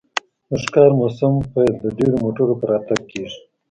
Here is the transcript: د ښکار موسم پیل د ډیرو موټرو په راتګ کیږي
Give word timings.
د 0.49 0.51
ښکار 0.63 0.91
موسم 0.99 1.33
پیل 1.51 1.73
د 1.83 1.85
ډیرو 1.97 2.15
موټرو 2.23 2.53
په 2.59 2.65
راتګ 2.71 2.99
کیږي 3.11 3.37